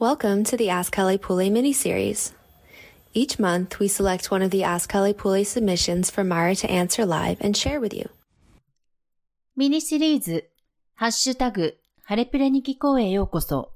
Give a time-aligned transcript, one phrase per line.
[0.00, 2.32] Welcome to the Ask Kelly Pule mini-series.
[3.12, 7.04] Each month, we select one of the Ask Kelly Pule submissions for Myra to answer
[7.04, 8.08] live and share with you.
[9.56, 10.48] ミニシリーズ、
[10.94, 13.74] ハッシュタグ、ハレプレに聞こえへようこそ。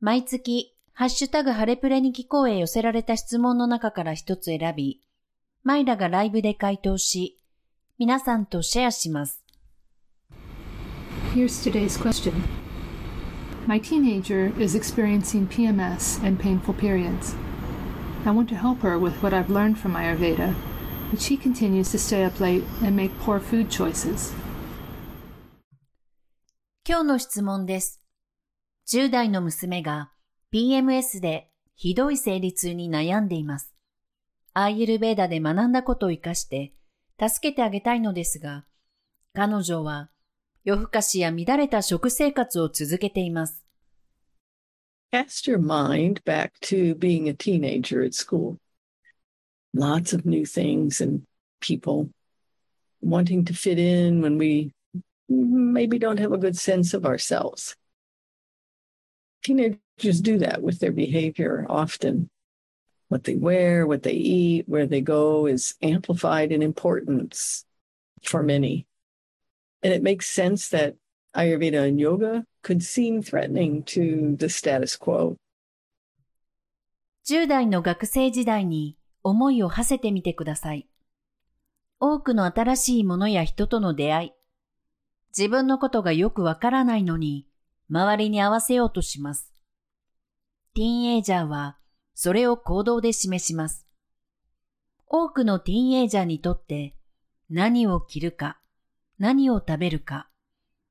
[0.00, 5.02] 毎月、ハッシュタグハレプレに聞こえへ寄せられた質問の中から一つ選び、
[5.62, 7.38] マイラがライブで回答し、
[7.98, 9.44] 皆さんとシェアします。
[11.34, 12.32] Here's today's question.
[13.66, 17.34] My teenager is experiencing PMS and painful periods.
[18.26, 20.54] I want to help her with what I've learned from Ayurveda,
[21.10, 24.34] but she continues to stay up late and make poor food choices.
[26.86, 28.02] 今日の質問です。
[28.88, 30.12] 10代の娘が
[30.52, 33.74] PMS でひどい生理痛に悩んでいます。
[34.52, 36.74] アーユルベーダで学んだことを活かして
[37.18, 38.66] 助けてあげたいのですが、
[39.32, 40.10] 彼女は
[40.64, 43.63] 夜更かしや乱れた食生活を続けています。
[45.14, 48.58] Cast your mind back to being a teenager at school.
[49.72, 51.22] Lots of new things and
[51.60, 52.10] people
[53.00, 54.72] wanting to fit in when we
[55.28, 57.76] maybe don't have a good sense of ourselves.
[59.44, 62.28] Teenagers do that with their behavior often.
[63.06, 67.64] What they wear, what they eat, where they go is amplified in importance
[68.24, 68.88] for many.
[69.80, 70.96] And it makes sense that
[71.36, 75.36] Ayurveda and yoga could seem threatening to the status quo.
[77.26, 80.88] 10代の学生時代に思いを馳せてみてください。
[81.98, 84.32] 多くの新しいものや人との出会い。
[85.36, 87.48] 自分のことがよくわからないのに、
[87.90, 89.52] 周りに合わせようとします。
[90.74, 91.78] ティーンエイジャーは、
[92.14, 93.86] それを行動で示します。
[95.06, 96.94] 多くのティーンエイジャーにとって、
[97.50, 98.60] 何を着るか、
[99.18, 100.28] 何を食べるか、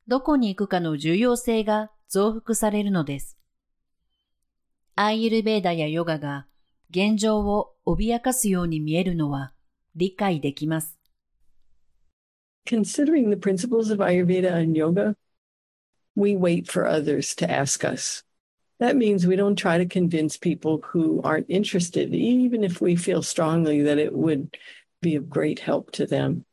[0.06, 3.38] どこに行くかの重要性が増幅されるのです。
[4.96, 6.46] アーユルベーダやヨガが
[6.90, 9.52] 現状を脅かすように見えるのは
[9.94, 10.98] 理解できます。
[12.66, 15.14] Considering the principles of Ayurveda and yoga,
[16.16, 18.24] we wait for others to ask us.
[18.80, 23.22] That means we don't try to convince people who aren't interested, even if we feel
[23.22, 24.56] strongly that it would
[25.00, 26.44] be of great help to them,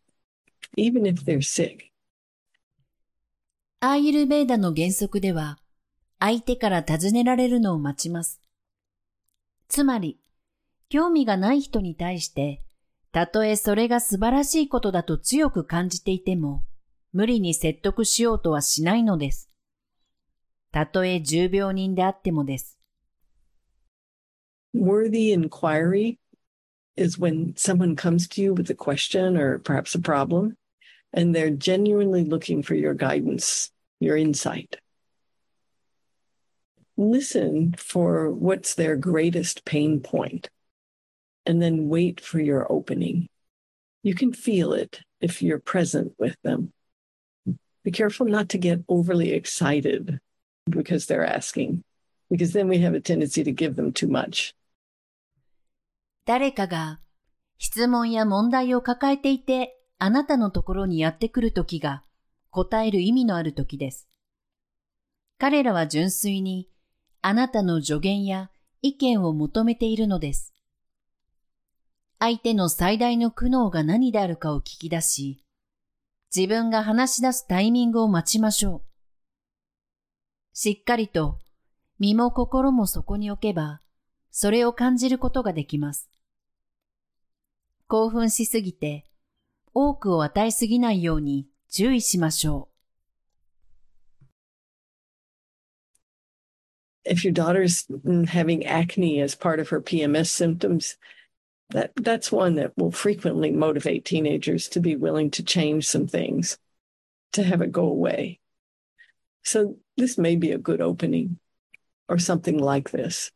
[0.76, 1.89] even if they're sick.
[3.83, 5.59] アーユルベーダの原則では、
[6.19, 8.43] 相手から尋ねられるのを待ちます。
[9.69, 10.21] つまり、
[10.91, 12.61] 興味がない人に対して、
[13.11, 16.63] たとえそれが素晴らしいことだと強く感じていても、
[17.15, 19.49] 無理に説得しようとはしないのです。
[20.73, 22.79] たとえ重病人であってもです。
[24.75, 26.19] Worthy inquiry
[26.97, 30.60] is when someone comes to you with a question or perhaps a problem,
[31.14, 34.78] and they're genuinely looking for your guidance, your insight.
[36.98, 40.50] Listen for what's their greatest pain point,
[41.46, 43.28] and then wait for your opening.
[44.04, 46.72] You can feel it if you're present with them.
[47.84, 50.20] Be careful not to get overly excited
[50.70, 51.84] because they're asking,
[52.30, 54.54] because then we have a tendency to give them too much.
[56.26, 57.00] 誰かが
[57.60, 62.03] 質問や問題を抱えていて あなたのところにやってくるときが
[62.49, 64.09] 答える意味のあるときです。
[65.39, 66.71] 彼らは純粋に
[67.21, 68.51] あなたの助言や
[68.81, 70.55] 意見を求めているのです。
[72.19, 75.45] 相手の最大の苦悩が何であるかを聞き出し、
[76.35, 78.83] 自分が話し出すタイミングを待ちましょう。
[80.55, 81.39] しっかりと
[81.99, 83.83] 身も心もそこに置けば、
[84.31, 86.09] それを感じることができます。
[87.87, 89.05] 興奮しすぎて、
[89.74, 92.70] 多くを与えすぎないように注意しましょ
[97.06, 97.86] if your daughter's
[98.28, 100.98] having acne as part of her PMS symptoms,
[101.70, 106.58] that that's one that will frequently motivate teenagers to be willing to change some things,
[107.34, 108.40] to have it go away.
[109.44, 111.40] So this may be a good opening
[112.10, 113.32] or something like this.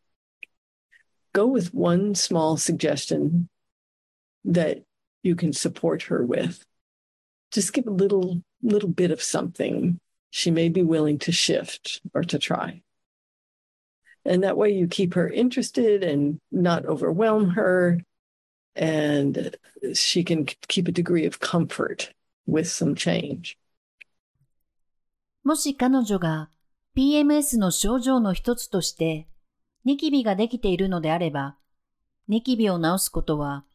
[1.33, 3.49] Go with one small suggestion
[4.45, 4.79] that
[5.23, 6.65] you can support her with.
[7.51, 9.99] Just give a little little bit of something
[10.31, 12.81] she may be willing to shift or to try.
[14.25, 18.01] And that way you keep her interested and not overwhelm her.
[18.75, 19.55] And
[19.93, 22.13] she can keep a degree of comfort
[22.45, 23.57] with some change.
[25.45, 25.47] う。
[25.47, 26.49] もし彼女が
[26.95, 29.27] PMS の症状の一つとして
[29.85, 31.57] ニキビができているのであれば、
[32.27, 33.65] ニキビを治すことは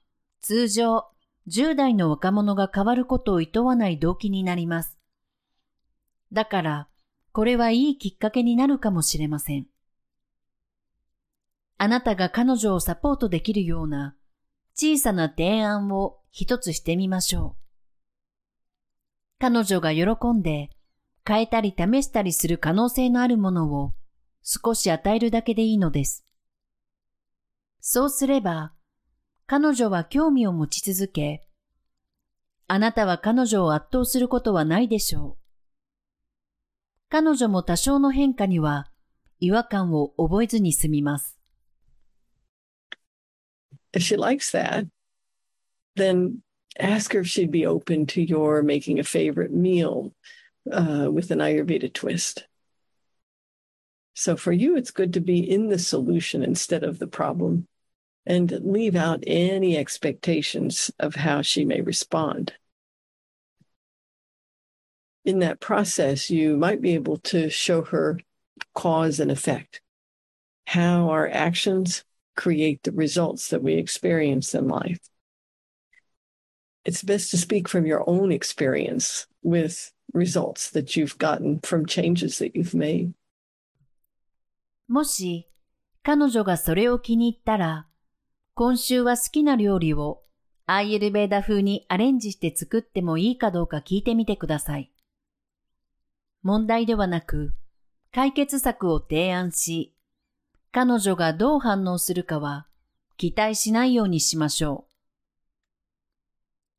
[0.40, 1.06] 通常
[1.47, 4.97] 10代の若者が変わることを厭わない動機になります。
[6.31, 6.87] だから、
[7.31, 9.67] これはいいきっかけになるかもしれません。
[11.77, 14.15] あなたが彼女をサポートできるような
[14.75, 17.59] 小さな提案を一つしてみましょう。
[19.39, 20.69] 彼女が喜んで
[21.25, 23.93] 変えたり試したりする可能性のあるものを
[24.43, 26.25] 少し与えるだけでいいのです。
[27.79, 28.73] そうすれば、
[29.51, 31.43] 彼女は興味を持ち続け、
[32.67, 35.43] あなたは彼女を圧倒することはないでしょう。
[37.09, 38.91] 彼女も多少の変化には
[39.39, 41.39] 違和感を覚えずに済みます。
[43.91, 44.87] If she likes that,
[45.95, 46.41] then
[46.79, 50.11] ask her if she'd be open to your making a favorite meal
[50.71, 52.45] uh, with an Ayurveda twist.
[54.13, 57.65] So for you, it's good to be in the solution instead of the problem
[58.26, 62.54] and leave out any expectations of how she may respond.
[65.24, 68.18] In that process, you might be able to show her
[68.74, 69.80] cause and effect,
[70.66, 72.04] how our actions
[72.36, 75.00] create the results that we experience in life.
[76.84, 82.38] It's best to speak from your own experience with results that you've gotten from changes
[82.38, 83.14] that you've made.
[84.86, 85.48] もし、
[86.02, 87.87] 彼女がそれを気に入ったら、
[88.59, 90.21] 今週は好きな料理を
[90.65, 94.91] アイエルベーダ風にアレンジして作ってもいいかどうか聞いてみてください。
[96.43, 97.53] 問題ではなく、
[98.13, 99.95] 解決策を提案し、
[100.73, 102.67] 彼女がどう反応するかは
[103.15, 104.91] 期待しないようにしましょう。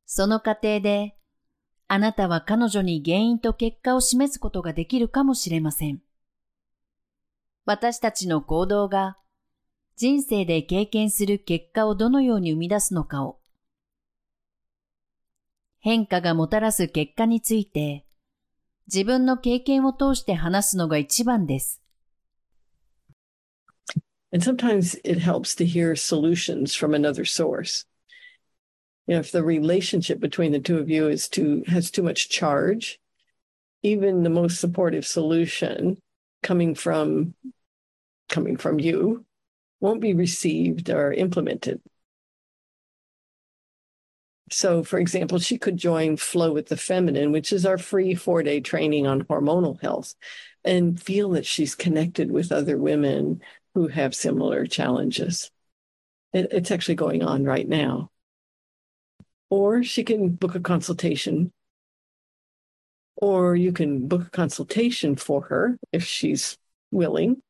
[0.05, 1.17] その過程で、
[1.89, 6.03] あなたは彼女に原因と結果を示すことができるかもしれません。
[7.65, 9.17] 私たちの行動が
[10.01, 13.39] 人生で経験する結果をどのように生み出すのかを、
[15.79, 18.07] 変化がもたらす結果について、
[18.87, 21.83] 自分の経験を通して話すのが一番です。
[24.33, 27.85] And sometimes it helps to hear solutions from another source.
[29.07, 32.31] You know, if the relationship between the two of you is too has too much
[32.31, 32.99] charge,
[33.83, 35.99] even the most supportive solution
[36.43, 37.35] coming from
[38.31, 39.27] coming from you
[39.81, 41.81] won't be received or implemented.
[44.53, 48.43] So, for example, she could join Flow with the Feminine, which is our free four
[48.43, 50.15] day training on hormonal health,
[50.65, 53.43] and feel that she's connected with other women
[53.75, 55.51] who have similar challenges.
[56.33, 58.11] It, it's actually going on right now.
[59.51, 61.53] Or she can book a consultation,
[63.17, 66.59] or you can book a consultation for her if she's
[66.91, 67.41] willing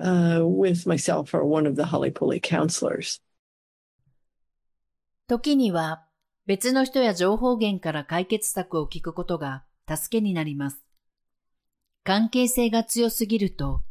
[0.00, 3.20] uh, with myself or one of the Holly Pulley counselors.
[5.28, 6.04] 時には
[6.46, 10.82] 別の人や情報源から解決策を聞くことが助けになります。
[12.02, 13.82] 関係性が強すぎると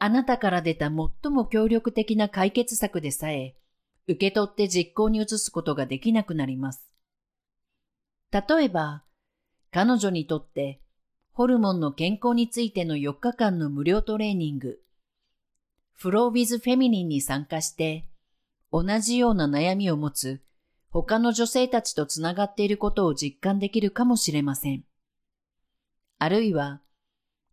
[0.00, 3.56] あなたから出た最も協力的な解決策でさえ、
[4.06, 6.88] 受け取って実行に移すことができなくなります。
[8.30, 9.02] 例えば、
[9.72, 10.80] 彼女にとって
[11.32, 14.78] ホルモンの健康についての4日間の無料トレーニング、
[15.98, 18.04] フロービズフェミニンに参加して、
[18.70, 20.40] 同じような悩みを持つ
[20.90, 24.84] 他の女性たちとつながっていることを実感できるかもしれません。
[26.20, 26.82] あるいは、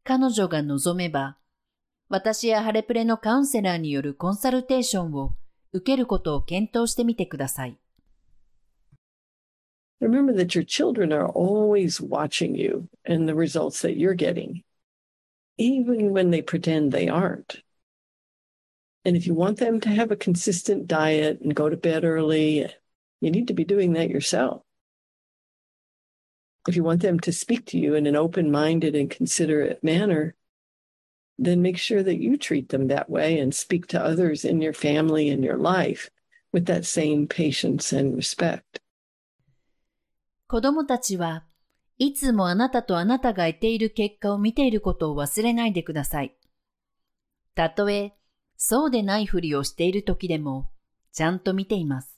[0.03, 1.39] 彼女が望めば、
[2.08, 5.34] 私やハレプレのカウンセラーによるコンサルテーションを
[5.74, 7.79] 受けることを検討してみてください。
[10.00, 14.62] Remember that your children are always watching you and the results that you're getting,
[15.58, 17.64] even when they pretend they aren't.
[19.04, 22.66] And if you want them to have a consistent diet and go to bed early,
[23.20, 24.62] you need to be doing that yourself.
[26.68, 30.35] If you want them to speak to you in an open minded and considerate manner,
[31.38, 34.75] then make sure that you treat them that way and speak to others in your
[34.75, 36.11] family and your life
[36.52, 38.80] with that same patience and respect.
[40.47, 41.44] 子供たちは
[41.97, 46.37] いつもあなたとあなたが得ている結果を見ていることを忘れないでください。
[47.54, 48.14] たとえ
[48.57, 50.69] そうでないふりをしている時でも
[51.12, 52.17] ちゃんと見ています。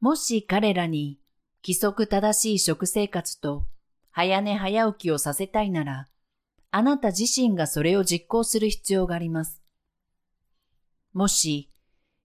[0.00, 1.18] もし彼らに
[1.64, 3.66] 規則正しい食生活と
[4.10, 6.08] 早寝早起きをさせたいなら、
[6.70, 9.62] あなた自身がそれを実行する必要があります。
[11.12, 11.70] もし、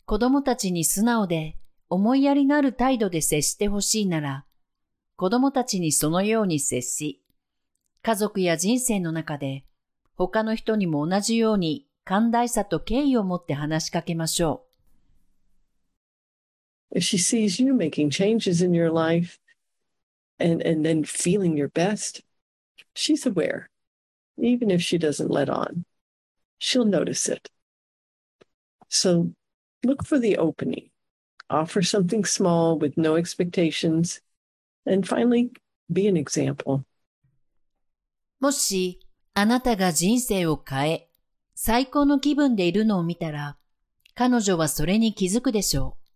[0.06, 1.58] 子供たちに素直で
[1.90, 4.46] 思いやりのある態度で接してほしいなら、
[5.16, 7.22] 子供たちにそのように接し、
[8.02, 9.66] 家族や人生の中で
[10.16, 14.66] 他の人にも同じように寛大さと敬意を持って話しかけましょ
[16.94, 16.98] う。
[16.98, 19.40] If she sees you making changes in your life
[20.40, 22.24] and, and then feeling your best,
[22.94, 23.72] she's aware.
[24.42, 25.86] even if she doesn't let on.
[26.58, 27.50] She'll notice it.
[28.90, 29.32] So
[29.84, 30.90] look for the opening.
[31.50, 34.22] Offer something small with no expectations.
[34.86, 35.52] And finally,
[35.92, 36.84] be an example.
[38.40, 39.00] もし、
[39.36, 41.11] あなたが人生を変え、
[41.64, 43.56] 最高の気分でいるのを見たら、
[44.16, 46.12] 彼女はそれに気づくでしょう。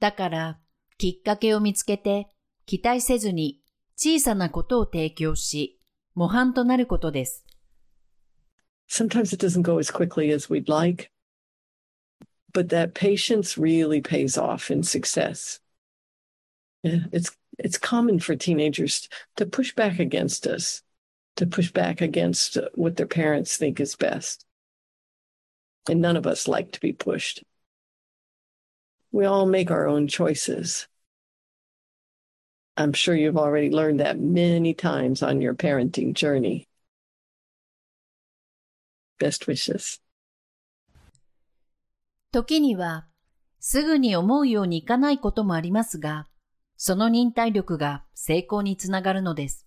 [0.00, 0.58] だから、
[0.98, 2.26] きっかけを見つけて、
[2.66, 3.62] 期待せずに
[3.94, 5.78] 小さなことを提供し、
[6.16, 7.44] 模範となることです。
[8.88, 11.12] Sometimes it doesn't go as quickly as we'd like,
[12.52, 15.60] but that patience really pays off in success.
[16.82, 17.30] Yeah, it's
[17.60, 20.82] it's common for teenagers to push back against us,
[21.37, 24.45] to push back against what their parents think is best.
[25.87, 27.43] And none of us like to be pushed.
[29.11, 30.87] We all make our own choices.
[32.77, 36.67] I'm sure you've already learned that many times on your parenting journey.
[39.19, 39.99] Best wishes.
[42.31, 43.07] 時には、
[43.59, 46.27] すぐに思うようにいかないこともありますが、
[46.77, 49.62] その忍耐力が成功につながるのです。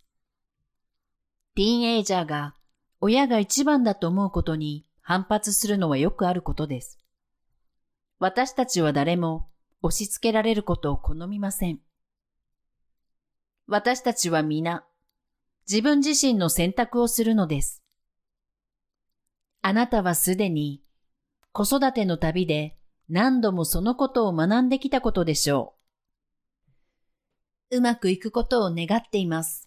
[1.58, 2.54] ティーンエイジャーが
[3.02, 7.00] 親が一番だと思うことに反発するのはよくあることです。
[8.20, 9.50] 私たちは誰も
[9.82, 11.80] 押し付けられることを好みません。
[13.66, 14.86] 私たちは皆
[15.68, 17.82] 自分自身の選択をするのです。
[19.64, 20.84] あなたはすでに
[21.54, 22.78] 子育ての旅で
[23.10, 25.74] 何度もそのことを学んできたことでしょ
[27.72, 27.78] う。
[27.78, 29.67] うまくいくことを願っています。